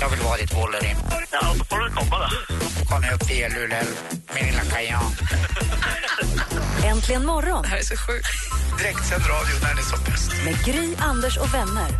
[0.00, 0.98] jag vill vara ditt Wolverine.
[1.32, 2.54] Ja, då får du komma då.
[2.84, 3.84] Kom upp till Luleå,
[4.34, 5.04] min lilla kajan.
[6.84, 8.26] Äntligen morgon Det här är så sjukt.
[8.78, 10.30] Direktsänd radio när det är som bäst.
[10.44, 11.90] med Gry, Anders och vänner.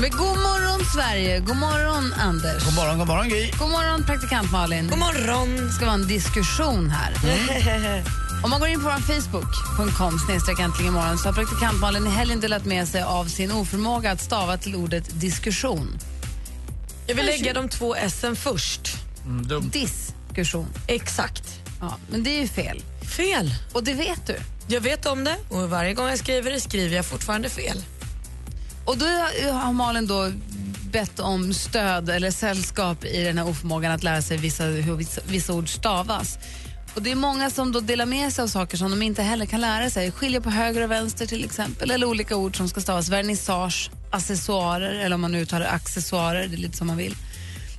[0.00, 1.38] Men god morgon, Sverige!
[1.40, 2.64] God morgon, Anders.
[2.64, 3.50] God morgon, god morgon Gry.
[3.58, 4.88] God morgon, praktikant Malin.
[4.88, 5.66] God morgon.
[5.66, 7.12] Det ska vara en diskussion här.
[8.44, 12.10] Om man går in på vår Facebook.com snedstreck äntligen morgon så har praktikant Malin i
[12.10, 15.98] helgen delat med sig av sin oförmåga att stava till ordet diskussion.
[17.08, 18.96] Jag vill lägga de två s först.
[19.72, 20.66] Diskussion.
[20.86, 21.42] Exakt.
[21.80, 22.82] Ja, men det är ju fel.
[23.16, 23.54] Fel.
[23.72, 24.36] Och det vet du.
[24.66, 27.82] Jag vet om det och varje gång jag skriver det skriver jag fortfarande fel.
[28.84, 29.06] Och då
[29.52, 30.32] har Malin då
[30.92, 35.20] bett om stöd eller sällskap i den här oförmågan att lära sig vissa, hur vissa,
[35.28, 36.38] vissa ord stavas.
[36.94, 39.46] Och det är många som då delar med sig av saker som de inte heller
[39.46, 40.12] kan lära sig.
[40.12, 43.08] Skilja på höger och vänster till exempel, eller olika ord som ska stavas.
[43.08, 47.14] Vernissage, accessoarer, eller om man nu uttalar accessoarer, det är lite som man vill.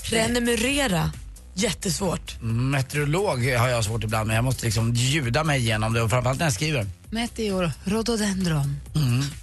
[0.10, 1.12] Prenumerera.
[1.54, 2.42] Jättesvårt.
[2.42, 4.38] Meteorolog har jag svårt ibland med.
[4.38, 6.86] Jag måste liksom ljuda mig igenom det och framförallt när jag skriver.
[7.10, 8.78] Meteor, rhododendron.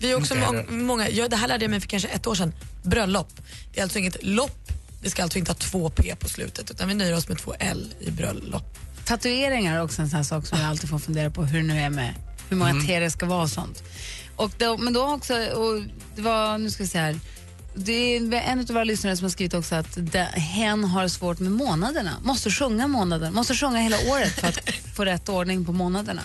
[0.00, 0.66] Vi är också heller.
[0.70, 2.54] många, ja, det här lärde jag mig för kanske ett år sedan.
[2.82, 3.28] Bröllop.
[3.74, 4.72] Det är alltså inget lopp.
[5.02, 7.54] Det ska alltså inte ha två P på slutet utan vi nöjer oss med två
[7.58, 8.78] L i bröllop.
[9.06, 11.64] Tatueringar är också en sån här sak som jag alltid får fundera på hur det
[11.64, 12.14] nu är med
[12.48, 13.82] hur många T det ska vara och sånt.
[14.36, 15.82] Och då, men då också, och
[16.16, 17.18] det var, nu ska vi se här,
[17.74, 21.38] det är en av våra lyssnare som har skrivit också att det, hen har svårt
[21.38, 22.10] med månaderna.
[22.22, 24.58] Måste sjunga månaden, måste sjunga hela året för att
[24.94, 26.22] få rätt ordning på månaderna.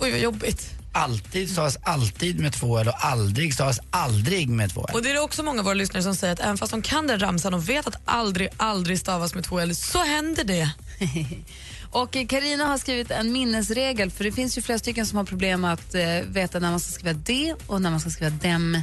[0.00, 0.70] Oj vad jobbigt.
[0.92, 4.94] Alltid stavas alltid med två L och aldrig stavas aldrig med två L.
[4.94, 7.06] Och det är också många av våra lyssnare som säger att även fast de kan
[7.06, 10.70] den ramsan och vet att aldrig, aldrig stavas med två L så händer det.
[11.90, 15.64] Och Karina har skrivit en minnesregel, för det finns ju flera stycken som har problem
[15.64, 18.82] att eh, veta när man ska skriva det och när man ska skriva dem.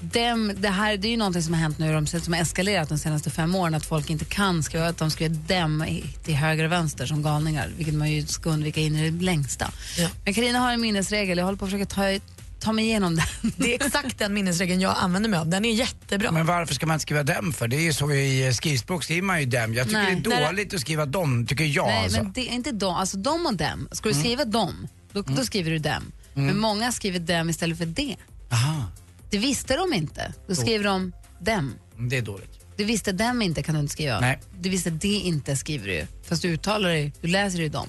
[0.00, 2.88] Dem, det här det är ju någonting som har hänt nu, de- som har eskalerat
[2.88, 5.86] de senaste fem åren, att folk inte kan skriva, att de skriver dem
[6.24, 9.72] till höger och vänster som galningar, vilket man ju ska undvika in i det längsta.
[9.98, 10.08] Ja.
[10.24, 12.18] Men Karina har en minnesregel, jag håller på att försöka ta,
[12.62, 13.52] ta mig igenom den.
[13.56, 15.48] Det är exakt den minnesregeln jag använder mig av.
[15.48, 16.30] Den är jättebra.
[16.30, 17.68] Men varför ska man inte skriva dem för?
[17.68, 19.74] Det är ju så i eh, skrivspråk skriver man ju dem.
[19.74, 20.20] Jag tycker Nej.
[20.24, 22.22] det är dåligt att skriva dem, tycker jag Nej, alltså.
[22.22, 23.88] men det är inte de, alltså de och dem.
[23.92, 26.02] Ska du skriva dem, då, då skriver du dem.
[26.34, 28.16] Men många skriver dem istället för det.
[28.50, 28.84] Aha,
[29.30, 30.32] Det visste de inte.
[30.48, 31.74] Då skriver de dem.
[31.98, 32.58] det är dåligt.
[32.76, 34.20] Du visste dem inte kan du inte skriva.
[34.20, 34.40] Nej.
[34.60, 36.06] Du visste det inte skriver du.
[36.28, 37.88] Fast du uttalar det, du läser ju dem.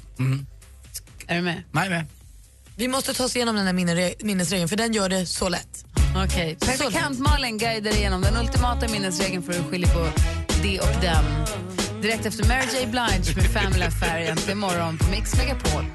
[1.28, 1.64] Är du med?
[1.72, 2.06] Nej, men.
[2.76, 5.86] Vi måste ta oss igenom den här minnesre- minnesregeln för den gör det så lätt.
[6.26, 6.56] Okej.
[6.56, 10.08] Praktikant Malin guidar igenom den ultimata minnesregeln för att skilja på
[10.64, 11.46] det och dem.
[12.02, 15.86] Direkt efter Mary J Blige med Family Affair egentligen morgon på Mix Megapol.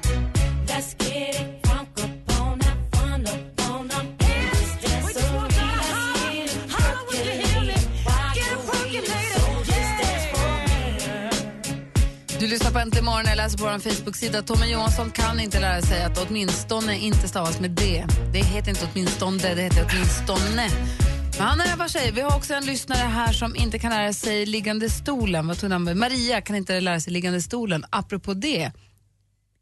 [12.39, 14.41] Du lyssnar på Äntligen morgon, jag läser på vår Facebook-sida.
[14.41, 18.05] Tommy Johansson kan inte lära sig att åtminstone inte stavas med D.
[18.33, 20.69] Det heter inte åtminstone, det heter åtminstone.
[21.37, 22.11] Men han övar sig.
[22.11, 25.47] Vi har också en lyssnare här som inte kan lära sig liggande stolen.
[25.47, 25.97] Vad tog han?
[25.99, 27.85] Maria kan inte lära sig liggande stolen.
[27.89, 28.71] Apropå det,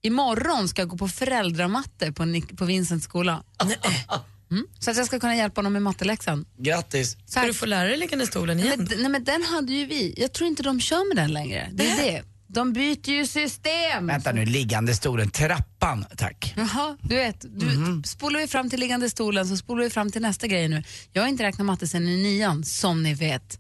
[0.04, 3.44] imorgon ska jag gå på föräldramatte på, Nick- på Vincents skola.
[4.52, 4.66] Mm.
[4.80, 6.46] Så att jag ska kunna hjälpa honom med matteläxan.
[6.58, 7.18] Grattis.
[7.26, 8.74] Ska du få lära dig liggande stolen igen?
[8.90, 10.14] Men, nej, men den hade ju vi.
[10.18, 11.70] Jag tror inte de kör med den längre.
[11.74, 12.24] Det är det.
[12.48, 14.08] De byter ju system.
[14.08, 16.54] Vänta nu, liggande stolen, trappan, tack.
[16.58, 18.04] Jaha, du vet, du, Mhm.
[18.04, 20.84] spolar vi fram till liggande stolen så spolar vi fram till nästa grej nu.
[21.14, 23.60] Jag har inte räknat matte sen i nian, som ni vet.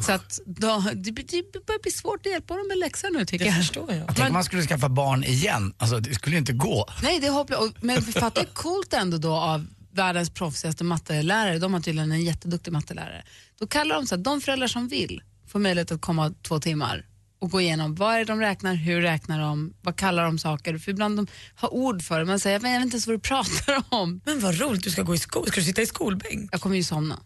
[0.00, 3.24] Så att då, det, blir- det börjar bli svårt att hjälpa dem med läxor nu
[3.24, 3.58] tycker Det jag.
[3.58, 4.06] förstår jag.
[4.16, 6.86] Tänk om man skulle skaffa barn igen, alltså det skulle ju inte gå.
[7.02, 7.74] Nej, det är hopplöst.
[7.80, 12.72] Men fatta hur coolt ändå då av världens proffsigaste mattelärare, de har tydligen en jätteduktig
[12.72, 13.24] mattelärare.
[13.58, 17.04] Då kallar de så att de föräldrar som vill får möjlighet att komma två timmar
[17.38, 20.90] och gå igenom vad är de räknar, hur räknar de, vad kallar de saker, för
[20.90, 22.24] ibland de har ord för det.
[22.24, 24.20] Man säger, jag vet inte ens vad du pratar om.
[24.24, 25.46] Men vad roligt, du ska gå i skol.
[25.46, 26.48] Ska du sitta i skolbänk?
[26.52, 27.20] Jag kommer ju somna.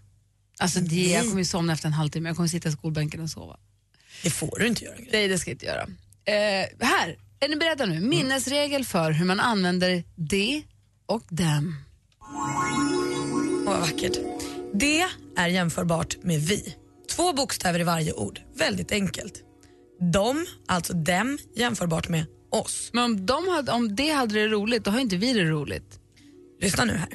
[0.59, 3.31] Alltså det, jag kommer ju somna efter en halvtimme, jag kommer sitta i skolbänken och
[3.31, 3.57] sova.
[4.23, 4.97] Det får du inte göra.
[5.13, 5.83] Nej, det ska jag inte göra.
[6.25, 8.01] Eh, här, är ni beredda nu?
[8.01, 10.63] Minnesregel för hur man använder det
[11.07, 11.77] och dem.
[13.67, 14.19] Vad vackert.
[14.75, 15.05] Det
[15.37, 16.75] är jämförbart med vi.
[17.17, 18.41] Två bokstäver i varje ord.
[18.57, 19.43] Väldigt enkelt.
[20.11, 22.91] De, alltså dem, jämförbart med oss.
[22.93, 25.99] Men om, de hade, om det hade det roligt, då har inte vi det roligt.
[26.61, 27.09] Lyssna nu här.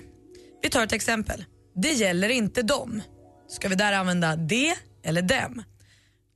[0.61, 1.45] Vi tar ett exempel.
[1.75, 3.01] Det gäller inte dem.
[3.49, 5.63] Ska vi där använda det eller dem?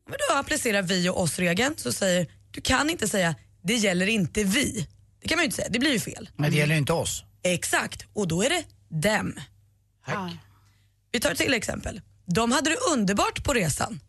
[0.05, 4.07] Om vi då applicerar vi och oss-regeln så säger du kan inte säga det gäller
[4.07, 4.87] inte vi.
[5.21, 6.29] Det kan man ju inte säga, det blir ju fel.
[6.35, 7.23] Men det gäller inte oss.
[7.43, 8.63] Exakt, och då är det
[9.09, 9.33] dem.
[10.05, 10.31] Tack.
[11.11, 12.01] Vi tar ett till exempel.
[12.25, 13.99] De hade det underbart på resan.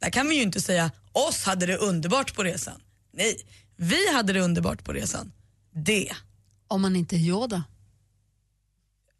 [0.00, 2.80] Där kan vi ju inte säga oss hade det underbart på resan.
[3.12, 3.36] Nej,
[3.76, 5.32] vi hade det underbart på resan.
[5.74, 6.12] Det.
[6.68, 7.64] Om man inte är Yoda.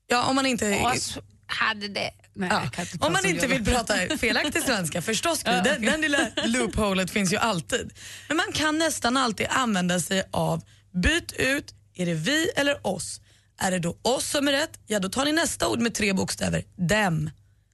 [0.06, 0.80] Ja, om man inte...
[0.80, 2.10] Oss hade det.
[2.34, 2.64] Nej, Ja.
[2.82, 3.58] inte Om man inte Yoda.
[3.58, 5.42] vill prata felaktig svenska, förstås.
[5.42, 5.52] Gry.
[5.52, 7.92] Den, den lilla loopholet finns ju alltid.
[8.28, 10.62] Men man kan nästan alltid använda sig av
[10.92, 13.20] byt ut, är det vi eller oss?
[13.58, 16.12] Är det då oss som är rätt, ja då tar ni nästa ord med tre
[16.12, 17.30] bokstäver, dem.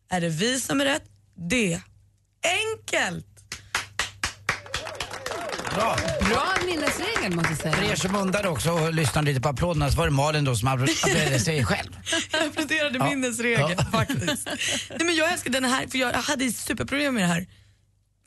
[0.09, 1.05] Är det vi som är rätt,
[1.50, 1.81] det.
[2.51, 3.27] Enkelt!
[5.75, 5.97] Bra.
[6.21, 7.93] Bra minnesregel måste jag För säga.
[7.93, 10.69] er som undrade också och lyssnade lite på applåderna så var det Malin då som
[10.69, 11.91] applåderade sig själv.
[12.33, 13.05] Jag applåderade Ja.
[13.11, 13.85] minnesregeln Ja.
[13.85, 14.49] faktiskt.
[14.91, 17.47] Nej, men jag älskar den här, för jag hade superproblem med det här.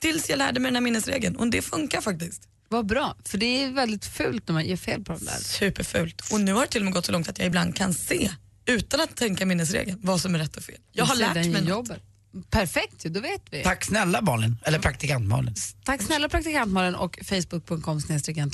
[0.02, 2.44] Tills jag lärde mig den här minnesregeln och det funkar faktiskt.
[2.70, 5.38] Vad bra, för det är väldigt fult när man gör fel på de där.
[5.38, 6.32] Superfult.
[6.32, 8.32] Och nu har det till och med gått så långt att jag ibland kan se,
[8.66, 10.76] utan att tänka minnesregeln, vad som är rätt och fel.
[10.92, 11.68] Jag har lärt mig något.
[11.70, 12.02] jobbet.
[12.50, 13.64] Perfekt, då vet vi.
[13.64, 15.56] Tack snälla Malin, eller praktikant Malin.
[15.86, 18.00] Tack snälla praktikantmalen och facebook.com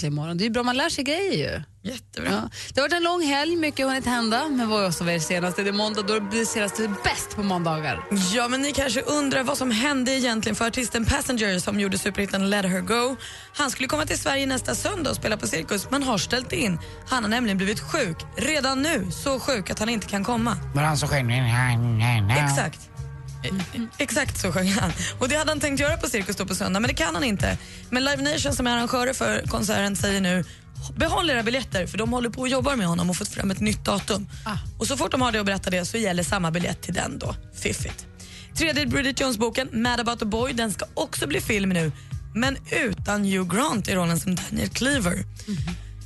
[0.04, 0.38] imorgon.
[0.38, 1.64] Det är ju bra, man lär sig grejer ju.
[1.92, 2.32] Jättebra.
[2.32, 2.50] Ja.
[2.74, 4.50] Det har varit en lång helg, mycket har hunnit hända.
[4.50, 5.64] Men vad är det senaste?
[5.64, 8.04] Det är måndag, då blir det senaste bäst på måndagar.
[8.34, 12.50] Ja, men ni kanske undrar vad som hände egentligen för artisten Passenger som gjorde superhitten
[12.50, 13.16] Let her go.
[13.54, 16.80] Han skulle komma till Sverige nästa söndag och spela på Cirkus, men har ställt in.
[17.08, 19.12] Han har nämligen blivit sjuk, redan nu.
[19.12, 20.58] Så sjuk att han inte kan komma.
[20.76, 21.32] Var han som sjöng?
[22.30, 22.95] Exakt.
[23.46, 24.92] Eh, Exakt så sjöng han.
[25.20, 27.24] Och det hade han tänkt göra på Cirkus då på söndag, men det kan han
[27.24, 27.58] inte.
[27.90, 30.44] Men Live Nation som är arrangörer för konserten säger nu
[30.98, 33.60] Behåll era biljetter för de håller på och jobbar med honom och fått fram ett
[33.60, 34.28] nytt datum.
[34.80, 37.20] Och så fort de har det och berättar det så gäller samma biljett till den
[37.20, 37.36] då.
[37.56, 38.06] Fiffigt.
[38.56, 41.92] Tredje Bridget Jones-boken, Mad about the boy, den ska också bli film nu.
[42.36, 45.24] Men utan Hugh Grant i rollen som Daniel Cleaver.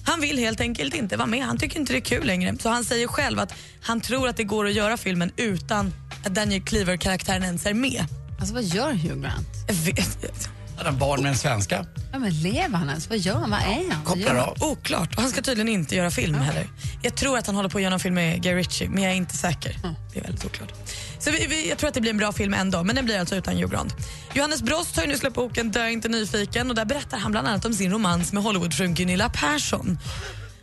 [0.04, 1.46] Han vill helt enkelt inte vara med.
[1.46, 2.56] Han tycker inte det är kul längre.
[2.60, 5.94] Så han säger själv att han tror att det går att göra filmen utan
[6.26, 8.06] att Daniel Cleaver-karaktären ens är med.
[8.40, 9.48] Alltså vad gör Hugh Grant?
[9.68, 10.50] Jag vet inte.
[10.84, 11.86] Han barn med en svenska?
[12.12, 13.10] Ja, men lever han ens?
[13.10, 13.52] Vad gör han?
[13.52, 14.04] Vad är han?
[14.06, 14.58] Kopplar av.
[14.60, 15.16] Oklart.
[15.16, 16.68] Och han ska tydligen inte göra film heller.
[17.02, 19.12] Jag tror att han håller på att göra en film med Guy Ritchie, men jag
[19.12, 19.80] är inte säker.
[20.14, 20.74] Det är väldigt oklart.
[21.20, 23.20] Så vi, vi, jag tror att det blir en bra film ändå, men den blir
[23.20, 23.96] alltså utan Hugh Grant.
[24.34, 27.48] Johannes Brost har ju nu släppt boken Dö inte nyfiken och där berättar han bland
[27.48, 30.00] annat om sin romans med Hollywoodfrun Gunilla Persson.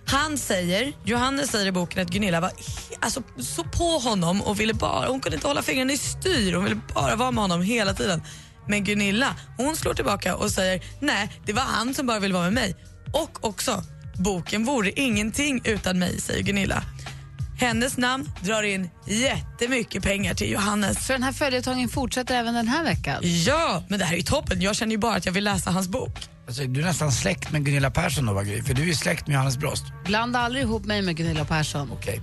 [0.07, 2.51] Han säger, Johannes säger i boken att Gunilla var
[3.01, 6.65] alltså, så på honom och ville bara, hon kunde inte hålla fingrarna i styr, hon
[6.65, 8.23] ville bara vara med honom hela tiden.
[8.69, 12.45] Men Gunilla, hon slår tillbaka och säger nej, det var han som bara ville vara
[12.45, 12.77] med mig.
[13.13, 13.83] Och också,
[14.15, 16.83] boken vore ingenting utan mig, säger Gunilla.
[17.59, 21.07] Hennes namn drar in jättemycket pengar till Johannes.
[21.07, 23.21] Så den här följetongen fortsätter även den här veckan?
[23.23, 24.63] Ja, men det här är ju toppen.
[24.63, 26.29] Jag känner ju bara att jag vill läsa hans bok.
[26.47, 28.63] Alltså, du är nästan släkt med Gunilla Persson då, va, Gry?
[28.63, 29.85] För du är släkt med Johannes Brost.
[30.05, 31.91] Blanda aldrig ihop mig med Gunilla Persson.
[31.93, 32.21] Okej.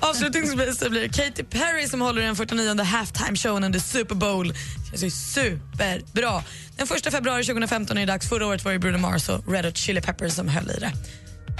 [0.00, 4.48] Avslutningsvis så blir det Katy Perry som håller den 49 halftime showen under Super Bowl.
[4.48, 4.54] Det
[4.90, 6.42] känns ju superbra.
[6.76, 8.28] Den 1 februari 2015 är det dags.
[8.28, 10.92] Förra året var det Bruno Mars och Red Hot Chili Peppers som höll i det.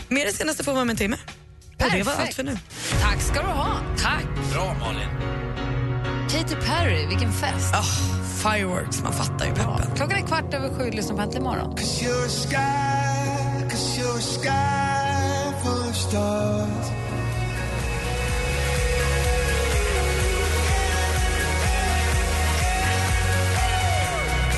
[0.09, 1.17] Mer det senaste får man med en timme.
[1.79, 2.19] Och det var Perfekt.
[2.21, 2.59] allt för nu.
[3.03, 3.81] Tack ska du ha.
[3.99, 4.25] Tack!
[4.53, 5.09] Bra Malin.
[6.31, 7.75] Katy Perry, vilken fest.
[7.75, 7.85] Ah,
[8.41, 9.97] fireworks, man fattar ju peppen.
[9.97, 11.75] Klockan är kvart över sju, lyssna på Äntligen morgon.
[11.77, 16.91] You're a sky, cause you're a sky full of stars.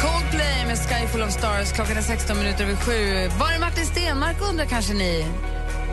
[0.00, 1.72] Coldplay med Sky Full of Stars.
[1.72, 3.28] Klockan är 16 minuter över sju.
[3.38, 5.24] Var är Martin Stenmark undrar kanske ni?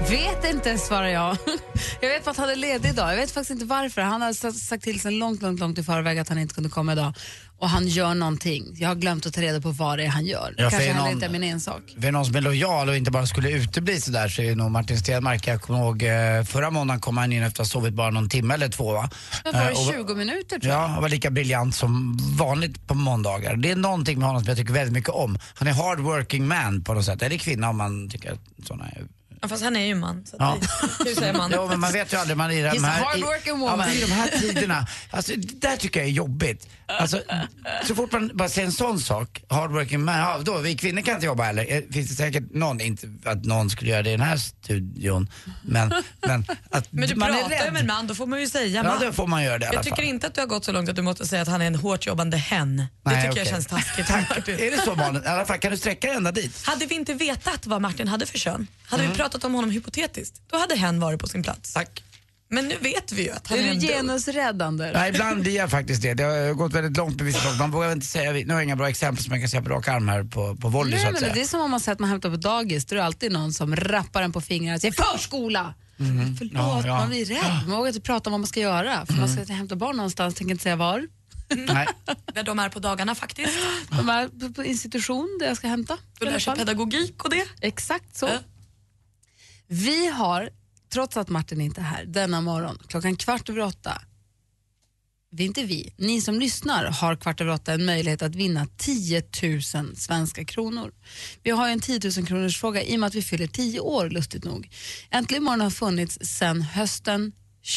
[0.09, 1.37] Vet inte, svarar jag.
[2.01, 3.11] Jag vet att han är ledig idag.
[3.11, 4.01] Jag vet faktiskt inte varför.
[4.01, 6.69] Han har sa- sagt till sen långt, långt, långt i förväg att han inte kunde
[6.69, 7.13] komma idag.
[7.59, 8.65] Och han gör någonting.
[8.75, 10.53] Jag har glömt att ta reda på vad det är han gör.
[10.57, 11.81] Ja, kanske är någon- inte är min ensak.
[12.01, 14.71] För någon som är lojal och inte bara skulle utebli sådär så är det nog
[14.71, 15.47] Martin Stenmark.
[15.47, 18.29] Jag kommer ihåg eh, förra måndagen kom han in efter att ha sovit bara någon
[18.29, 19.09] timme eller två va?
[19.43, 20.81] Men var Eh, det och- 20 minuter tror jag?
[20.83, 23.55] Ja, han var lika briljant som vanligt på måndagar.
[23.55, 25.39] Det är någonting med honom som jag tycker väldigt mycket om.
[25.55, 27.21] Han är hard working man på något sätt.
[27.21, 29.03] Eller kvinna om man tycker att sådana är
[29.41, 30.25] Ja, fast han är ju man.
[30.25, 30.57] Så Ja.
[30.61, 31.51] det, hur säger man?
[31.55, 32.37] Jo, men man vet ju aldrig.
[32.37, 33.77] Man är i de He's här, hard working ja, woman.
[33.77, 34.87] men i de här tiderna.
[35.11, 36.67] Alltså, det där tycker jag är jobbigt.
[36.99, 37.21] Alltså,
[37.87, 41.01] så fort man bara säger en sån sak, hard working man, ja, då, vi kvinnor
[41.01, 41.65] kan inte jobba heller.
[41.69, 45.29] Eh, Finns det säkert någon, inte att någon skulle göra det i den här studion,
[45.63, 45.93] men,
[46.27, 47.73] men att Men du man pratar ju rädd.
[47.73, 48.99] med en man, då får man ju säga Ja, man.
[49.01, 50.05] då får man göra det i alla Jag tycker fall.
[50.05, 51.75] inte att du har gått så långt att du måste säga att han är en
[51.75, 52.77] hårt jobbande hen.
[52.77, 53.39] Det Nej, tycker okej.
[53.43, 54.07] jag känns taskigt.
[54.07, 54.47] Tack.
[54.49, 55.23] Är det så Malin?
[55.23, 56.63] I alla fall, kan du sträcka dig ända dit?
[56.65, 60.41] Hade vi inte vetat vad Martin hade för kön, hade vi pratat om honom hypotetiskt,
[60.51, 61.73] då hade hen varit på sin plats.
[61.73, 62.03] Tack.
[62.51, 63.89] Men nu vet vi ju att han Är är, du en dum.
[63.89, 64.91] genusrädd, Anders?
[64.93, 66.13] Ja, ibland blir jag faktiskt det.
[66.13, 67.57] Det har gått väldigt långt på vissa saker.
[67.59, 69.69] Man vågar inte säga, nu har jag inga bra exempel som jag kan säga på
[69.69, 71.33] rak arm här på, på volley Nej, så att men säga.
[71.33, 72.85] det är som om man säger att man hämtar på dagis.
[72.85, 75.73] Då är det alltid någon som rappar en på fingrarna och säger förskola.
[76.37, 76.97] Förlåt, Ja, ja.
[76.99, 77.61] man blir rädd.
[77.67, 79.05] Man vågar inte prata om vad man ska göra.
[79.05, 81.07] För man ska hämta barn någonstans, tänker inte säga var.
[81.55, 81.87] Nej.
[82.33, 83.53] Där de är på dagarna faktiskt.
[83.89, 85.97] De är på, institution där jag ska hämta.
[86.19, 87.45] Du lär sig pedagogik och det.
[87.61, 88.25] Exakt så.
[88.25, 88.37] Ja.
[89.67, 90.49] Vi har,
[90.89, 94.01] trots att Martin inte är här, denna morgon klockan kvart över åtta
[95.31, 99.23] vi, inte vi, ni som lyssnar har kvart över åtta en möjlighet att vinna 10
[99.43, 100.91] 000 svenska kronor.
[101.43, 104.09] Vi har en 10 000 kronors fråga i och med att vi fyller 10 år,
[104.09, 104.69] lustigt nog.
[105.11, 107.31] Äntligen morgon har funnits sedan hösten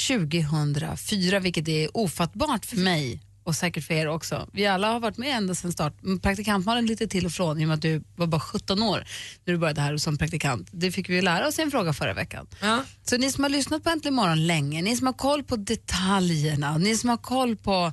[0.08, 4.48] 2004, vilket är ofattbart för mig och säkert för er också.
[4.52, 5.94] Vi alla har varit med ända sedan start.
[6.00, 9.04] Men Praktikantmalen lite till och från i och med att du var bara 17 år
[9.44, 10.68] när du började här som praktikant.
[10.72, 12.46] Det fick vi ju lära oss i en fråga förra veckan.
[12.60, 12.84] Ja.
[13.02, 16.78] Så ni som har lyssnat på Äntligen morgon länge, ni som har koll på detaljerna,
[16.78, 17.92] ni som har koll på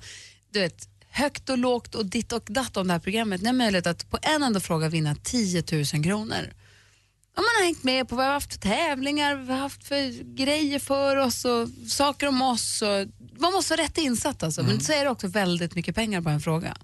[0.51, 3.53] du vet, högt och lågt och ditt och datt om det här programmet, ni har
[3.53, 6.53] möjlighet att på en enda fråga vinna 10 000 kronor.
[7.37, 9.59] Om man har hängt med på vad vi har haft för tävlingar, vad vi har
[9.59, 12.81] haft för grejer för oss och saker om oss.
[12.81, 13.07] Och,
[13.39, 16.29] man måste vara rätt insatt alltså, men så är det också väldigt mycket pengar på
[16.29, 16.77] en fråga.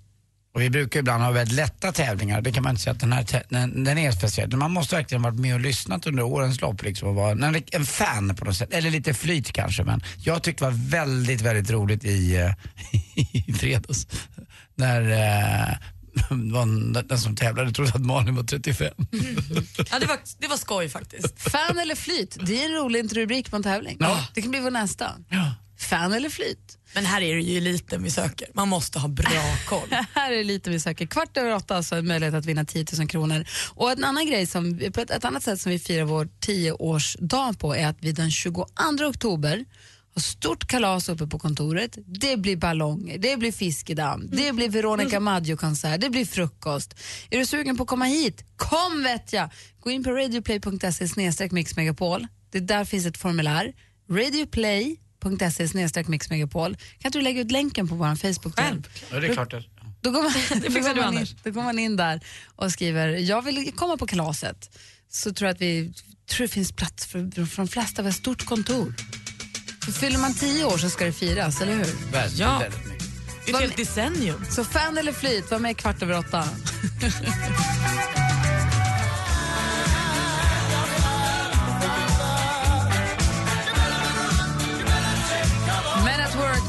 [0.55, 3.13] Och vi brukar ibland ha väldigt lätta tävlingar, det kan man inte säga att den
[3.13, 4.49] här den, den är speciell.
[4.49, 7.31] Men Man måste verkligen ha varit med och lyssnat under årens lopp liksom, och vara
[7.31, 8.73] en, en fan på något sätt.
[8.73, 12.51] Eller lite flyt kanske, men jag tyckte det var väldigt, väldigt roligt i, eh,
[13.47, 14.07] i fredags.
[14.75, 15.75] När eh,
[17.07, 18.93] den som tävlade trodde att Malin var 35.
[19.91, 21.41] Ja, det, var, det var skoj faktiskt.
[21.51, 23.97] Fan eller flyt, det är en rolig rubrik på en tävling.
[23.99, 24.27] Ja.
[24.33, 25.11] Det kan bli vår nästa.
[25.29, 25.53] Ja.
[25.77, 26.77] Fan eller flyt.
[26.95, 28.47] Men här är det ju eliten vi söker.
[28.53, 29.87] Man måste ha bra koll.
[30.13, 31.05] Här är lite vi söker.
[31.05, 33.45] Kvart över åtta alltså en möjlighet att vinna 10 000 kronor.
[33.69, 37.59] Och en annan grej som, på ett, ett annat sätt som vi firar vår 10-årsdag
[37.59, 38.67] på är att vi den 22
[39.09, 39.65] oktober
[40.15, 41.97] har stort kalas uppe på kontoret.
[42.05, 46.95] Det blir ballonger, det blir fiskedamm, det blir Veronica Maggio-konsert, det blir frukost.
[47.29, 48.43] Är du sugen på att komma hit?
[48.55, 49.49] Kom vet jag!
[49.79, 52.27] Gå in på radioplay.se snedstreck mixmegapol.
[52.51, 53.73] Det där finns ett formulär.
[54.11, 56.75] radioplay.se snedstreck mixmegapol.
[56.75, 58.55] Kan inte du lägga ut länken på vår Facebook?
[58.59, 58.87] Själv.
[59.11, 59.53] Ja, det är klart.
[59.53, 59.63] att-
[60.01, 60.31] Då går, man,
[60.65, 62.21] då, fixar går man in, då går man in där
[62.55, 64.77] och skriver jag vill komma på kalaset.
[65.09, 65.93] Så tror jag att vi
[66.29, 68.01] tror det finns plats för, för de flesta.
[68.01, 68.93] Vi har ett stort kontor.
[69.85, 71.85] Så fyller man tio år så ska det firas, eller hur?
[72.11, 72.59] Väldigt, Ja.
[72.59, 73.05] väldigt mycket.
[73.45, 74.45] Det är ett helt decennium.
[74.49, 76.43] Så fan eller flyt, var med kvart över åtta.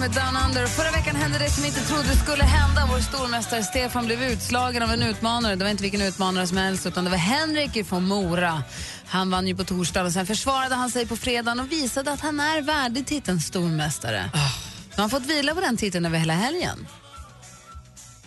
[0.07, 0.67] med Down Under.
[0.67, 2.89] Förra veckan hände det som vi inte trodde skulle hända.
[2.91, 5.57] Vår stormästare Stefan blev utslagen av en utmanare.
[5.57, 8.63] Det var inte vilken utmanare som helst, utan det var Henrik från Mora.
[9.07, 12.21] Han vann ju på torsdagen och sen försvarade han sig på fredagen och visade att
[12.21, 14.31] han är värdig titeln stormästare.
[14.35, 14.41] Nu
[14.97, 16.87] har han fått vila på den titeln över hela helgen.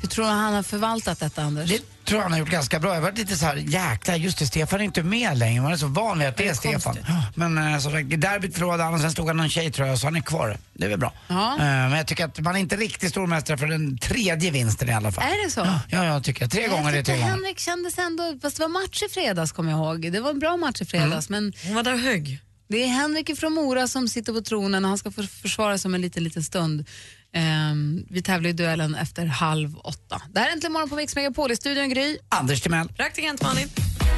[0.02, 1.70] Hur tror du han har förvaltat detta, Anders?
[1.70, 2.94] Det tror jag han har gjort ganska bra.
[2.94, 5.62] Jag varit lite så här, jäklar, just det, Stefan är inte med längre.
[5.62, 6.82] Man är så van vid att det är Stefan.
[6.82, 7.06] konstigt.
[7.08, 9.98] Ja, Men eh, i derbyt förlorade han och sen stod han någon tjej tror jag,
[10.00, 10.58] så han är kvar.
[10.74, 11.14] Det är väl bra.
[11.28, 11.54] Ja.
[11.54, 14.94] Eh, Men jag tycker att man är inte riktigt stormästare för den tredje vinsten i
[14.94, 15.24] alla fall.
[15.24, 15.60] Är det så?
[15.60, 16.52] Ja, ja jag tycker jag.
[16.52, 17.30] Tre gånger är jag tre gånger.
[17.30, 20.12] Henrik kändes ändå, fast det var match i fredags kommer jag ihåg.
[20.12, 22.40] Det var en bra match i fredags, men Hon var där och högg.
[22.70, 25.90] det är Henrik från Mora som sitter på tronen och han ska för, försvara sig
[25.90, 26.86] om en liten, liten stund.
[27.34, 30.22] Ehm, vi tävlar i duellen efter halv åtta.
[30.34, 32.18] Det här är Äntligen morgon på Mix Megapol i studion Gry.
[32.30, 32.88] Anders Timell.
[32.90, 33.70] Praktikant Malin.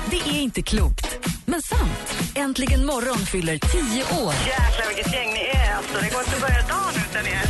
[0.10, 2.16] Det är inte klokt, men sant.
[2.36, 4.34] Äntligen morgon fyller 10 år.
[4.34, 5.94] Jäklar vilket gäng ni är alltså.
[5.94, 7.42] Det går inte att börja dagen utan er.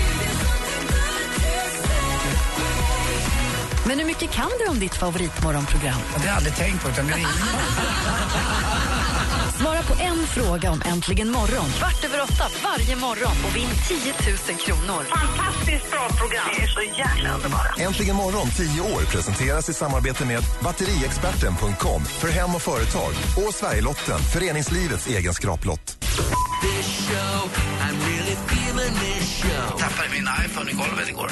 [3.87, 6.01] Men hur mycket kan du om ditt favoritmorgonprogram?
[6.13, 7.17] Det har jag aldrig tänkt på utan det är
[9.61, 14.13] Svara på en fråga om Äntligen morgon kvart över åtta varje morgon och vinn 10
[14.49, 15.03] 000 kronor.
[15.03, 16.45] Fantastiskt bra program.
[16.57, 17.73] Ni är så jäkla underbara.
[17.79, 24.19] Äntligen morgon 10 år presenteras i samarbete med batteriexperten.com för hem och företag och Sverigelotten,
[24.33, 25.97] föreningslivets egen skraplott.
[29.79, 31.31] tappade min iPhone i golvet igår.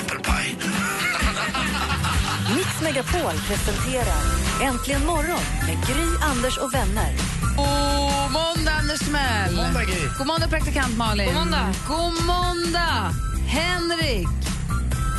[0.00, 0.56] Apple pie.
[2.56, 4.22] Mix Megapol presenterar
[4.62, 7.12] Äntligen morgon med Gry, Anders och vänner.
[7.56, 9.50] God måndag, Anders Timell.
[9.50, 10.08] God måndag, Gry.
[10.18, 11.26] God måndag, praktikant Malin.
[11.26, 11.66] God måndag.
[11.88, 13.10] God måndag,
[13.48, 14.28] Henrik.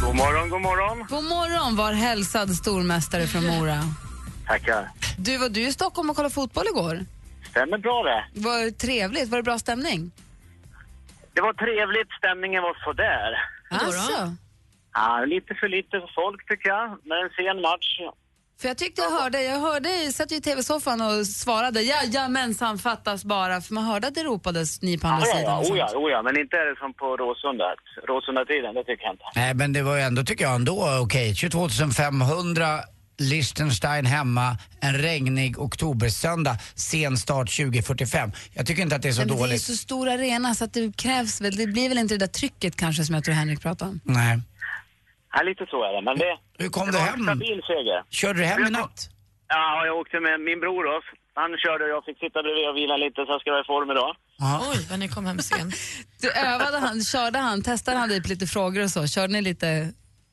[0.03, 1.05] God morgon, god morgon.
[1.09, 3.79] God morgon, var hälsad stormästare från Mora.
[4.47, 4.89] Tackar.
[5.17, 7.05] Du, var du i Stockholm och kollade fotboll igår?
[7.49, 8.41] Stämmer bra det.
[8.41, 9.29] Var trevligt?
[9.29, 10.11] Var det bra stämning?
[11.33, 13.29] Det var trevligt, stämningen var sådär.
[13.69, 14.35] Alltså.
[14.93, 17.89] Ja, lite för lite folk tycker jag, men en sen match.
[18.61, 22.77] För jag tyckte jag hörde, jag hörde, jag satt ju i tv-soffan och svarade jajamensan
[22.79, 25.51] fattas bara, för man hörde att det ropades ni på andra Ja, sidan.
[25.63, 26.05] ja, oh, ja, sånt.
[26.05, 27.65] oh, ja, men inte är det som på Råsunda.
[28.07, 29.23] Råsunda-tiden, det tycker jag inte.
[29.35, 31.35] Nej, men det var ju ändå, tycker jag, ändå okej.
[31.35, 32.79] 22 500
[33.17, 38.31] Liechtenstein hemma, en regnig oktobersöndag, sen start 2045.
[38.53, 39.61] Jag tycker inte att det är så Men det är dåligt.
[39.61, 42.75] så stor arena så att det krävs väl, det blir väl inte det där trycket
[42.75, 43.99] kanske som jag tror Henrik pratade om.
[44.03, 44.39] Nej.
[45.35, 46.33] Ja, lite så är det, men det...
[46.61, 47.19] Hur kom det du var hem?
[47.19, 47.99] en stabil seger.
[48.21, 48.99] Körde du hem i natt?
[49.47, 50.95] Ja, jag åkte med min bror då.
[51.41, 53.69] Han körde och jag fick sitta bredvid och vila lite så jag ska vara i
[53.73, 54.11] form idag.
[54.71, 55.75] Oj, vad ni kom hem sent.
[56.21, 59.07] Du övade han, körde han, testade han dig på lite frågor och så?
[59.07, 59.91] Körde ni lite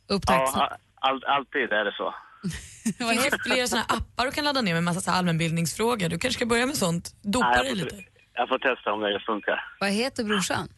[0.09, 0.51] upptakt?
[0.55, 2.15] Ja, all, alltid är det så.
[2.99, 5.19] Det finns ju flera såna här appar du kan ladda ner med massa så här
[5.19, 6.09] allmänbildningsfrågor.
[6.09, 7.05] Du kanske ska börja med sånt.
[7.23, 7.97] Dopa Nej, dig lite.
[8.35, 9.65] jag får testa om det funkar.
[9.81, 10.69] Vad heter brorsan?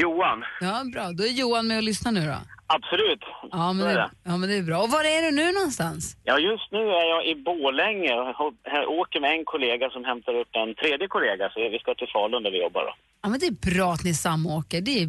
[0.00, 1.12] Johan, Ja, bra.
[1.12, 2.36] Då är Johan med och lyssnar nu då.
[2.66, 3.22] absolut.
[3.50, 4.78] Ja, men det, ja, men det är bra.
[4.82, 6.16] Och var är du nu någonstans?
[6.24, 10.48] Ja, just nu är jag i Borlänge och åker med en kollega som hämtar upp
[10.52, 11.50] en tredje kollega.
[11.52, 12.94] Så vi ska till Falun där vi jobbar då.
[13.22, 14.80] Ja, men det är bra att ni samåker.
[14.80, 15.08] Det är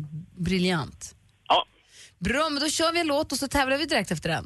[0.49, 1.15] briljant.
[1.47, 1.65] Ja,
[2.19, 4.45] Bra, men då kör vi en låt och så tävlar vi direkt efter den.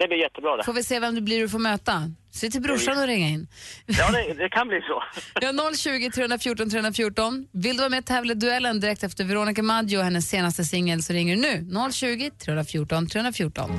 [0.00, 0.64] Det blir jättebra det.
[0.64, 2.10] Får vi se vem det blir du får möta.
[2.32, 3.48] Se till brorsan och ringa in.
[3.86, 5.02] Ja, det, det kan bli så.
[5.40, 7.46] Vi har 020 314 314.
[7.52, 10.64] Vill du vara med och tävla i duellen direkt efter Veronica Maggio och hennes senaste
[10.64, 11.90] singel så ringer du nu.
[11.92, 13.70] 020 314 314.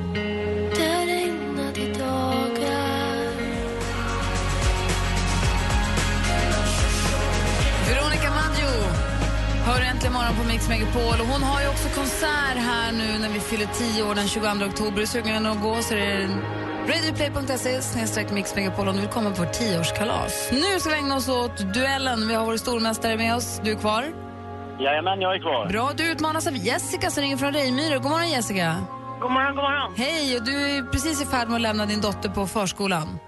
[10.02, 13.40] Äntligen morgon på Mix Megapol och hon har ju också konsert här nu när vi
[13.40, 15.02] fyller 10 år den 22 oktober.
[15.02, 16.30] Är sugen att gå så är det
[16.94, 20.34] radioplay.se snedstreck Mix Megapol om du vill komma på vårt 10-årskalas.
[20.52, 22.28] Nu ska vi ägna oss åt duellen.
[22.28, 23.62] Vi har vår stormästare med oss.
[23.64, 24.04] Du är kvar?
[24.80, 25.68] Jajamän, jag är kvar.
[25.68, 27.98] Bra, du utmanas av Jessica som ringer från Rejmyre.
[27.98, 28.76] God morgon Jessica.
[29.22, 29.94] God morgon, god morgon.
[29.98, 33.20] Hej, och du är precis i färd med att lämna din dotter på förskolan.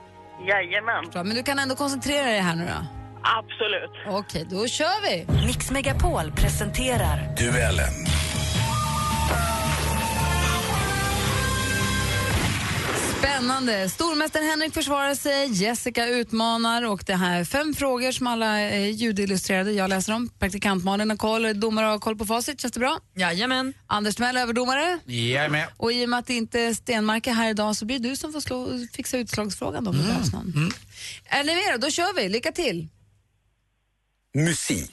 [0.47, 3.02] Jajamän, Bra, men du kan ändå koncentrera dig här nu då.
[3.23, 3.91] Absolut.
[4.07, 5.45] Okej, då kör vi.
[5.47, 7.93] Mix Megapol presenterar Duellen.
[13.19, 13.89] Spännande.
[13.89, 18.87] Stormästaren Henrik försvarar sig, Jessica utmanar och det här är fem frågor som alla är
[18.87, 19.71] ljudillustrerade.
[19.71, 20.29] Jag läser dem.
[20.39, 22.61] Praktikant Malin har koll, domare har koll på facit.
[22.61, 22.97] Känns det bra?
[23.15, 23.73] Jajamän.
[23.87, 24.99] Anders Timell överdomare.
[25.05, 25.67] Jag är med.
[25.77, 28.09] Och i och med att det inte är Stenmark är här idag så blir det
[28.09, 29.91] du som får slå, fixa utslagsfrågan då.
[29.91, 30.71] Behövs någon.
[31.25, 31.77] Är ni med då?
[31.77, 32.29] Då kör vi.
[32.29, 32.87] Lycka till.
[34.35, 34.91] Musik.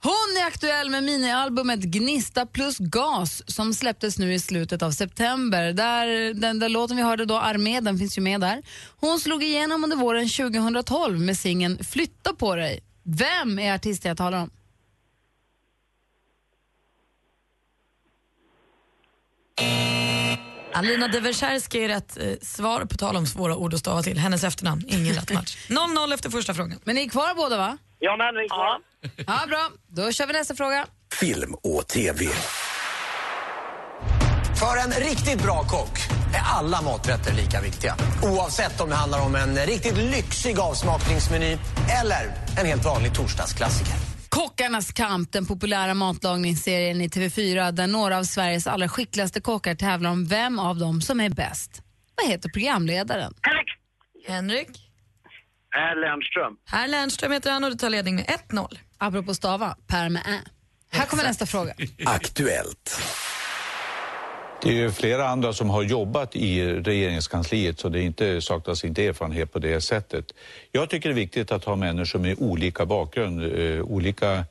[0.00, 5.72] Hon är aktuell med minialbumet Gnista plus gas som släpptes nu i slutet av september.
[5.72, 8.62] Där, den där låten vi hörde då, Armé, den finns ju med där.
[9.00, 12.80] Hon slog igenom under våren 2012 med singeln Flytta på dig.
[13.04, 14.50] Vem är artisten jag talar om?
[20.74, 24.18] Alina Deversärski är rätt eh, svar på tal om svåra ord att stava till.
[24.18, 25.56] Hennes efternamn, ingen lätt match.
[25.68, 26.78] 0-0 efter första frågan.
[26.84, 27.78] Men ni är kvar båda va?
[27.98, 28.78] Ja, men är kvar.
[29.26, 29.68] Ja, bra.
[29.88, 30.86] Då kör vi nästa fråga.
[31.20, 32.26] Film och TV.
[34.58, 35.98] För en riktigt bra kock
[36.34, 37.96] är alla maträtter lika viktiga.
[38.22, 41.58] Oavsett om det handlar om en riktigt lyxig avsmakningsmeny
[42.02, 44.11] eller en helt vanlig torsdagsklassiker.
[44.34, 50.10] Kockarnas kamp, den populära matlagningsserien i TV4 där några av Sveriges allra skickligaste kockar tävlar
[50.10, 51.82] om vem av dem som är bäst.
[52.16, 53.34] Vad heter programledaren?
[53.42, 53.68] Henrik,
[54.28, 54.68] Henrik.
[55.76, 56.56] Är Lernström.
[56.66, 58.78] Herr Lernström heter han och du tar ledning med 1-0.
[58.98, 60.40] Apropå stava, Per med ä.
[60.92, 61.74] Här kommer nästa fråga.
[62.06, 63.02] Aktuellt.
[64.64, 69.06] Det är ju flera andra som har jobbat i regeringskansliet så det inte, saknas inte
[69.06, 70.24] erfarenhet på det sättet.
[70.72, 74.44] Jag tycker det är viktigt att ha människor med olika bakgrund, eh, olika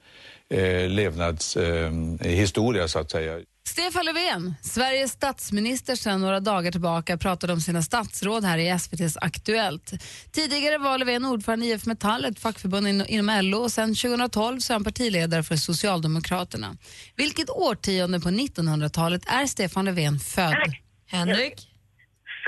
[0.49, 3.39] eh, levnadshistoria eh, så att säga.
[3.67, 9.17] Stefan Löfven, Sveriges statsminister sedan några dagar tillbaka, pratade om sina statsråd här i SVTs
[9.17, 9.91] Aktuellt.
[10.31, 14.59] Tidigare var Löfven ordförande i IF Metall, ett fackförbund in- inom LO och sen 2012
[14.59, 16.77] så är han partiledare för Socialdemokraterna.
[17.15, 20.73] Vilket årtionde på 1900-talet är Stefan Löfven född?
[21.07, 21.67] Henrik.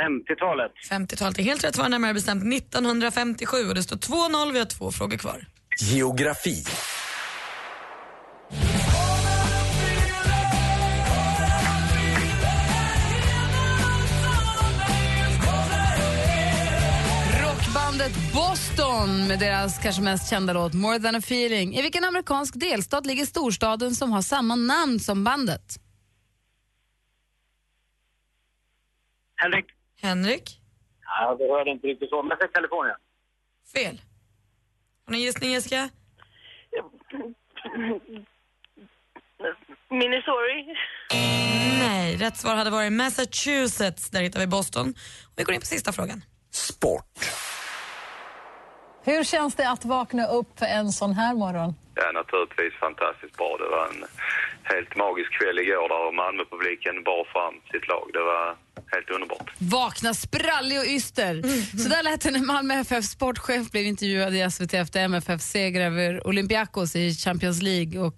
[0.02, 0.72] 50-talet.
[0.90, 4.92] 50-talet är helt rätt svar, närmare bestämt 1957 och det står 2-0, vi har två
[4.92, 5.46] frågor kvar.
[5.82, 6.64] Geografi.
[18.34, 21.76] Saxon med deras kanske mest kända låt More than a feeling.
[21.76, 25.80] I vilken amerikansk delstat ligger storstaden som har samma namn som bandet?
[29.36, 29.66] Henrik?
[30.02, 30.62] Henrik?
[31.06, 32.24] Ja, det hörde inte riktigt så.
[32.24, 32.96] Men för Kalifornien.
[33.74, 34.02] Fel.
[35.06, 35.90] Har ni en gissning Jessica?
[39.90, 40.38] Minnesota.
[41.80, 44.10] Nej, rätt svar hade varit Massachusetts.
[44.10, 44.90] Där hittar vi Boston.
[45.24, 46.22] Och vi går in på sista frågan.
[49.06, 51.76] Hur känns det att vakna upp en sån här morgon?
[51.96, 53.58] Ja, naturligtvis fantastiskt bra.
[53.62, 54.04] Det var en
[54.64, 58.06] helt magisk kväll igår där Malmöpubliken bar fram sitt lag.
[58.14, 58.46] Det var
[58.94, 59.50] helt underbart.
[59.58, 61.34] Vakna sprallig och yster.
[61.84, 65.82] Så där lät det när Malmö FF sportchef blev intervjuad i SVT efter MFFs seger
[65.82, 68.00] över Olympiakos i Champions League.
[68.00, 68.16] Och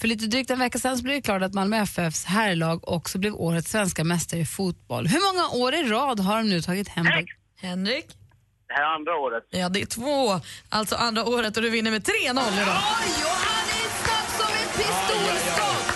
[0.00, 3.18] för lite drygt en vecka sedan så blev det klart att Malmö FFs herrlag också
[3.18, 5.06] blev årets svenska mästare i fotboll.
[5.06, 7.26] Hur många år i rad har de nu tagit hem det?
[7.68, 8.06] Henrik?
[8.72, 9.44] Det här är andra året.
[9.50, 10.40] Ja, det är två.
[10.68, 12.40] Alltså andra året och du vinner med 3-0 idag.
[12.40, 15.88] Oj, och han är snabb som ett pistolskott!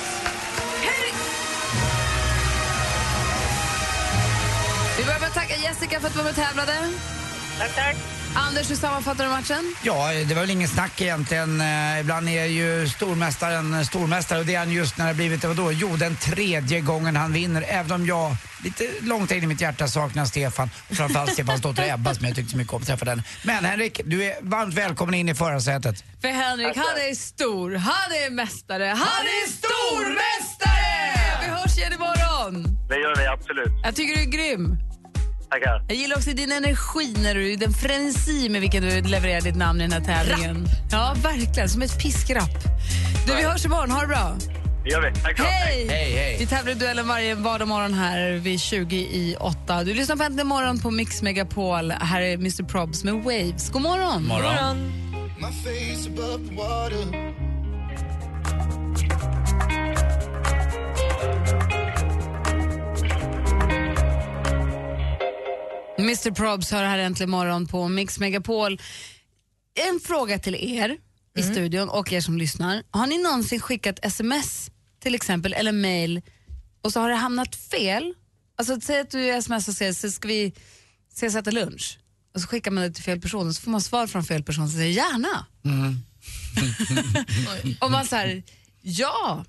[4.99, 6.73] Vi börjar med att tacka Jessica för att du var med och tävlade.
[7.59, 8.16] Tack, tack.
[8.37, 9.75] Anders, hur sammanfattar du matchen?
[9.83, 11.61] Ja, det var väl ingen snack egentligen.
[11.61, 15.73] Eh, Ibland är ju stormästaren stormästare och det är han just när det blivit, vadå?
[15.73, 17.65] Jo, den tredje gången han vinner.
[17.69, 21.95] Även om jag lite långt in i mitt hjärta saknar Stefan och framförallt Stefans dotter
[21.95, 22.83] Ebba som jag tyckte så mycket om.
[22.83, 23.23] Träffa den.
[23.45, 26.05] Men Henrik, du är varmt välkommen in i förarsätet.
[26.21, 31.41] För Henrik, han är stor, han är mästare, han är stormästare!
[31.43, 32.63] Vi hörs igen imorgon!
[32.89, 33.73] Det gör vi absolut.
[33.85, 34.77] Jag tycker du är grym.
[35.51, 35.85] Tackar.
[35.89, 39.81] Jag gillar också din energi, när du, den frenesi med vilken du levererar ditt namn
[39.81, 40.67] i den här tävlingen.
[40.91, 41.69] Ja, verkligen.
[41.69, 42.65] Som ett piskrapp.
[43.27, 43.91] Du, vi hörs imorgon.
[43.91, 44.37] Ha det bra.
[44.85, 45.21] Det gör vi.
[45.21, 45.87] Tack Hej!
[45.89, 46.37] Hej, hej.
[46.39, 49.85] Vi tävlar i duellen varje vardag morgon här vid 20 i 8.
[49.85, 51.91] Du lyssnar på Äntligen morgon på Mix Megapol.
[51.91, 53.71] Här är Mr Probs med Waves.
[53.71, 54.27] God morgon!
[54.27, 54.93] Morgon.
[55.39, 55.53] My
[65.99, 68.81] Mr Probs hör här äntligen morgon på Mix Megapol.
[69.75, 70.97] En fråga till er
[71.39, 72.83] i studion och er som lyssnar.
[72.91, 74.71] Har ni någonsin skickat sms
[75.03, 76.23] till exempel eller mail
[76.83, 78.15] och så har det hamnat fel?
[78.59, 80.53] Alltså säg att du sms och säger så ska vi
[81.13, 81.99] ses och äta lunch
[82.35, 84.43] och så skickar man det till fel person och så får man svar från fel
[84.43, 85.47] person som säger gärna.
[87.81, 88.43] och man säger
[88.83, 89.45] ja,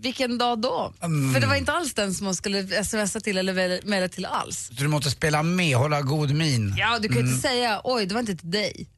[0.00, 0.92] vilken dag då?
[1.34, 4.66] För det var inte alls den som man skulle smsa till eller mejla till alls.
[4.66, 6.74] Så du måste spela med, hålla god min.
[6.78, 8.88] Ja, du kan ju inte säga oj, det var inte till dig.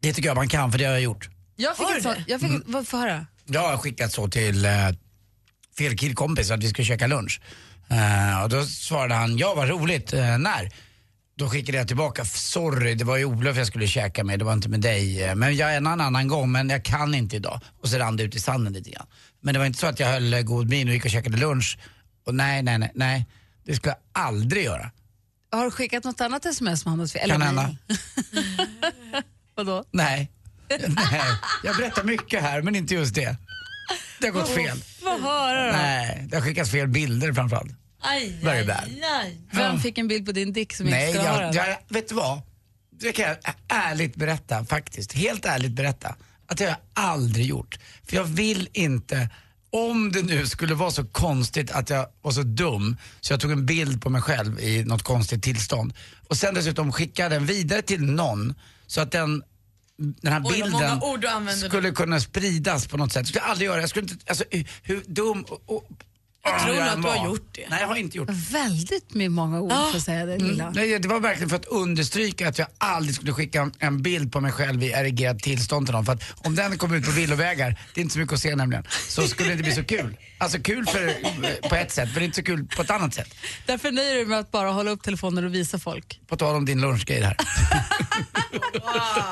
[0.00, 1.28] Det tycker jag man kan, för det har jag gjort.
[1.56, 3.26] Jag fick Har ett du sånt, jag fick, vad får höra?
[3.46, 4.70] Jag har skickat så till eh,
[5.78, 7.40] fel killkompis att vi skulle käka lunch.
[7.90, 10.70] Eh, och då svarade han, ja vad roligt, eh, när?
[11.38, 14.52] Då skickade jag tillbaka, sorry det var ju Olof jag skulle käka med, det var
[14.52, 15.22] inte med dig.
[15.24, 17.60] Eh, Men jag en annan gång, men jag kan inte idag.
[17.82, 19.06] Och så rann det ut i sanden lite grann.
[19.46, 21.78] Men det var inte så att jag höll god min och gick och käkade lunch.
[22.26, 23.26] Och nej, nej, nej, nej.
[23.64, 24.90] Det skulle jag aldrig göra.
[25.50, 26.94] Har du skickat något annat sms fel?
[27.14, 27.62] Eller Kan hända.
[27.62, 27.98] mejl?
[29.56, 29.84] Vadå?
[29.90, 30.30] Nej.
[30.88, 31.22] nej.
[31.64, 33.36] Jag berättar mycket här, men inte just det.
[34.20, 34.78] Det har gått fel.
[35.02, 35.72] Få höra då.
[35.72, 37.72] Nej, det har skickats fel bilder framförallt.
[38.00, 39.40] Aj, aj, aj.
[39.52, 41.66] Vem fick en bild på din dick som inte Nej, skulle ha jag, den?
[41.68, 42.40] jag, vet du vad?
[42.90, 43.36] Det kan jag
[43.68, 45.12] ärligt berätta faktiskt.
[45.12, 46.16] Helt ärligt berätta.
[46.46, 47.78] Att det har jag aldrig gjort.
[48.04, 49.28] För jag vill inte,
[49.70, 53.50] om det nu skulle vara så konstigt att jag var så dum så jag tog
[53.50, 55.94] en bild på mig själv i något konstigt tillstånd
[56.28, 58.54] och sen dessutom skickade den vidare till någon
[58.86, 59.42] så att den
[59.98, 63.22] den här Oj, bilden skulle kunna spridas på något sätt.
[63.22, 63.80] Det skulle jag aldrig göra.
[63.80, 65.88] Jag skulle inte, alltså hur, hur dum och, och
[66.46, 67.66] Jag tror än att du har gjort det.
[67.70, 68.32] Nej, jag har inte gjort det.
[68.52, 70.64] Väldigt med många ord för att säga det lilla.
[70.64, 70.74] Mm.
[70.76, 74.40] Nej, det var verkligen för att understryka att jag aldrig skulle skicka en- bild på
[74.40, 76.04] mig själv i erigerat tillstånd till någon.
[76.04, 78.56] För att om den kom ut på villovägar, det är inte så mycket att se
[78.56, 80.16] nämligen, så skulle det inte bli så kul.
[80.38, 81.14] Alltså kul för,
[81.68, 83.34] på ett sätt, men inte så kul på ett annat sätt.
[83.66, 86.20] Därför nöjer du dig med att bara hålla upp telefonen och visa folk.
[86.26, 87.36] På tal om din lunchgrej här.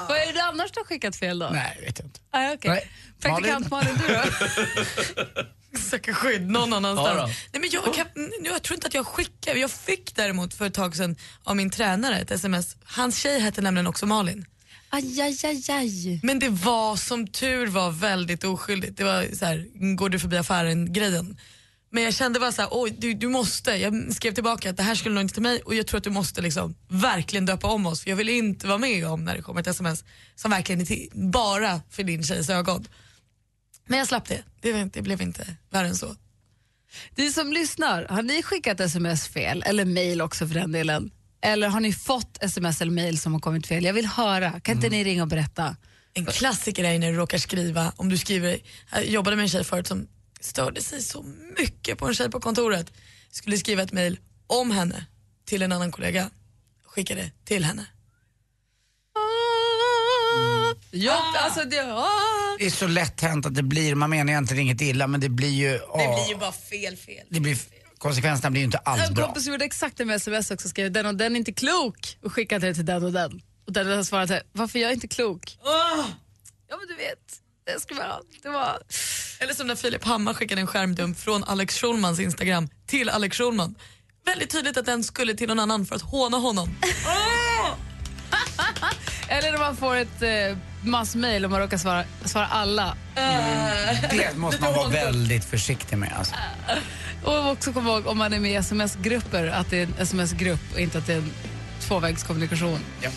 [0.09, 1.49] Vad är det annars du har skickat fel då?
[1.53, 2.21] Nej, vet jag inte.
[2.31, 2.71] Ah, okay.
[2.71, 2.89] Nej.
[3.21, 4.23] Praktikant Malin, du då?
[5.85, 7.17] Söker skydd någon annanstans.
[7.19, 7.27] Ja.
[7.53, 8.07] Nej, men jag, kan,
[8.45, 9.55] jag tror inte att jag skickar.
[9.55, 12.77] Jag fick däremot för ett tag sedan av min tränare ett sms.
[12.85, 14.47] Hans tjej hette nämligen också Malin.
[14.91, 16.21] Aj, aj, aj, aj.
[16.23, 18.97] Men det var som tur var väldigt oskyldigt.
[18.97, 19.67] Det var så här,
[19.97, 21.37] går du förbi affären-grejen.
[21.91, 23.71] Men jag kände bara så här, oj du, du måste.
[23.71, 26.05] Jag skrev tillbaka att det här skulle nog inte till mig och jag tror att
[26.05, 29.37] du måste liksom verkligen döpa om oss för jag vill inte vara med om när
[29.37, 32.87] det kommer ett sms som verkligen är till, bara för din tjejs ögon.
[33.87, 34.43] Men jag slapp det.
[34.61, 36.17] Det, det blev inte värre än så.
[37.17, 41.11] Ni som lyssnar, har ni skickat sms fel, eller mail också för den delen?
[41.43, 43.85] Eller har ni fått sms eller mail som har kommit fel?
[43.85, 44.61] Jag vill höra.
[44.61, 45.77] Kan inte ni ringa och berätta?
[46.15, 48.59] En klassiker är när du råkar skriva, om du skriver,
[48.93, 50.07] jag jobbade med en tjej förut som
[50.41, 51.25] störde sig så
[51.59, 52.93] mycket på en tjej på kontoret.
[53.31, 55.07] Skulle skriva ett mail om henne
[55.45, 56.31] till en annan kollega,
[56.87, 57.87] skickade till henne.
[60.97, 62.57] Ja, alltså det, ah.
[62.59, 65.29] Det är så lätt hänt att det blir, man menar egentligen inget illa men det
[65.29, 65.69] blir ju...
[65.69, 67.27] Det åh, blir ju bara fel fel.
[67.31, 67.59] det blir,
[67.99, 69.25] konsekvenserna blir ju inte alls En bra.
[69.27, 72.33] kompis gjorde exakt det med sms också, skrev den och den är inte klok och
[72.33, 73.43] skickade det till den och den.
[73.67, 75.59] Och den har svarat här, varför jag är inte klok?
[76.69, 77.19] Ja men du vet,
[77.75, 78.79] det skulle vara, det var...
[79.41, 83.75] Eller som när Filip Hammar skickade en skärmdump från Alex Schulmans Instagram till Alex Schulman.
[84.27, 86.69] Väldigt tydligt att den skulle till någon annan för att håna honom.
[89.29, 92.97] Eller när man får ett eh, massmail och man råkar svara, svara alla.
[94.11, 96.35] Det måste man vara väldigt försiktig med alltså.
[97.25, 100.61] Och också komma ihåg om man är med i sms-grupper att det är en sms-grupp
[100.75, 101.31] och inte att det är en
[101.81, 102.79] tvåvägskommunikation.
[103.01, 103.11] Ja.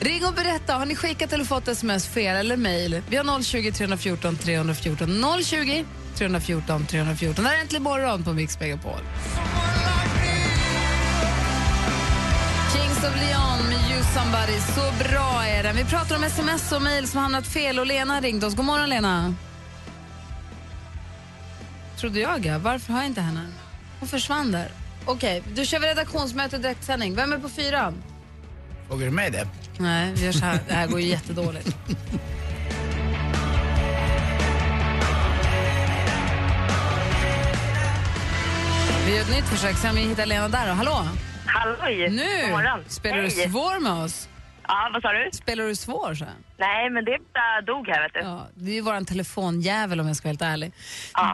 [0.00, 3.02] Ring och berätta, har ni skickat eller fått sms fel eller mejl?
[3.08, 5.24] Vi har 020 314 314.
[5.44, 5.84] 020
[6.16, 7.44] 314 314.
[7.44, 9.00] Det här är Äntligen morgon på Mix Megapol.
[13.02, 14.60] Kings of Leon med You Somebody.
[14.60, 15.76] Så bra är den.
[15.76, 18.54] Vi pratar om sms och mejl som hamnat fel och Lena ringde oss.
[18.54, 19.34] God morgon Lena.
[21.96, 22.58] Trodde jag ja.
[22.58, 23.46] Varför har jag inte henne?
[24.00, 24.68] Hon försvann där.
[25.04, 27.14] Okej, då kör vi redaktionsmöte och direktsändning.
[27.14, 28.02] Vem är på fyran?
[28.88, 29.48] Frågar du mig det?
[29.78, 30.60] Nej, vi gör så här.
[30.68, 31.76] Det här går ju jättedåligt.
[39.06, 39.76] Vi gör ett nytt försök.
[39.76, 40.68] Se om vi hittar Lena där.
[40.68, 40.72] Då.
[40.72, 41.08] Hallå?
[41.46, 42.08] Halloj!
[42.10, 43.30] Nu spelar du Hej.
[43.30, 44.28] svår med oss.
[44.68, 45.30] Ja, vad sa du?
[45.32, 46.14] Spelar du svår?
[46.14, 46.24] Så?
[46.56, 47.18] Nej, men det
[47.66, 48.20] dog här vet du.
[48.20, 50.70] Ja, det är ju våran telefonjävel om jag ska vara helt ärlig.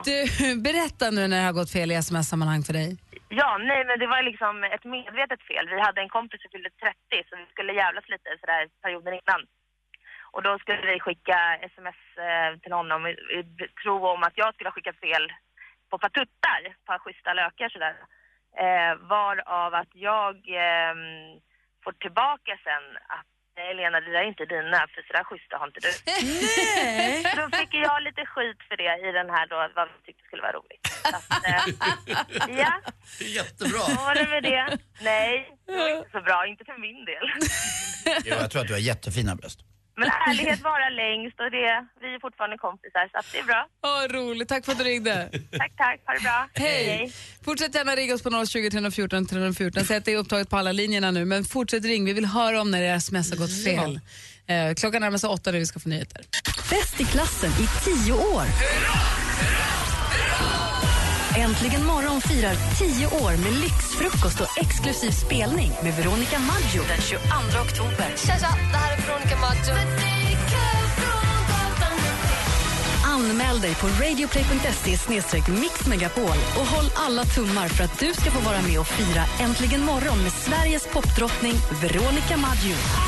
[0.08, 0.16] Du,
[0.68, 2.96] berätta nu när det har gått fel i sms-sammanhang för dig.
[3.28, 5.64] Ja, nej men det var liksom ett medvetet fel.
[5.74, 9.42] Vi hade en kompis som fyllde 30 så vi skulle jävlas lite sådär perioden innan.
[10.34, 11.38] Och då skulle vi skicka
[11.72, 13.40] sms eh, till honom i, i
[13.82, 15.24] tro om att jag skulle ha skickat fel
[15.88, 17.94] på ett par tuttar, ett par schyssta lökar sådär.
[18.56, 21.40] Eh, varav att jag ehm,
[21.84, 22.84] får tillbaka sen
[23.16, 23.26] att
[23.58, 25.92] Nej Lena, det där är inte dina, för sådär schyssta har inte du.
[26.06, 27.22] Nej!
[27.36, 30.42] Då fick jag lite skit för det i den här då, vad vi tyckte skulle
[30.42, 30.84] vara roligt.
[31.10, 31.64] Så att, eh,
[32.62, 32.72] ja,
[33.38, 33.80] Jättebra.
[33.80, 34.78] så var det med det.
[35.00, 37.26] Nej, det var inte så bra, inte för min del.
[38.24, 39.60] Jo, jag tror att du har jättefina bröst.
[39.98, 43.66] Men ärlighet varar längst och det, vi är fortfarande kompisar så att det är bra.
[43.82, 44.48] Åh, roligt.
[44.48, 45.28] Tack för att du ringde.
[45.58, 46.48] Tack, tack, ha det bra.
[46.54, 47.12] Hej!
[47.44, 49.84] Fortsätt gärna ringa oss på 020 314 314.
[49.84, 52.04] Säg att det är upptaget på alla linjerna nu, men fortsätt ring.
[52.04, 54.00] Vi vill höra om när era sms har gått fel.
[54.46, 56.22] Eh, klockan närmar sig åtta när vi ska få nyheter.
[56.70, 58.44] Bäst i klassen i tio år.
[61.38, 67.24] Äntligen morgon firar tio år med lyxfrukost och exklusiv spelning med Veronica Maggio den 22
[67.66, 68.14] oktober.
[68.16, 69.74] Tja, tja, det här är Veronica Maggio.
[73.04, 78.62] Anmäl dig på radioplay.se mixmegapol och håll alla tummar för att du ska få vara
[78.62, 83.07] med och fira Äntligen morgon med Sveriges popdrottning Veronica Maggio.